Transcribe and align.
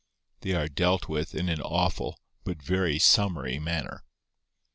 They 0.39 0.53
are 0.53 0.67
dealt 0.67 1.07
with 1.07 1.35
in 1.35 1.47
an 1.47 1.61
awful 1.61 2.17
but 2.43 2.59
very 2.59 2.97
summary 2.97 3.59
manner. 3.59 4.03